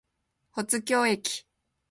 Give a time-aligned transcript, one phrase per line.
[0.51, 1.43] 保津峡駅